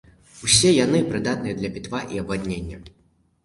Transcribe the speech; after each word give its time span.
Усе 0.47 0.71
яны 0.85 1.03
прыдатныя 1.11 1.59
для 1.61 1.73
пітва 1.77 2.03
і 2.17 2.21
абваднення. 2.25 2.85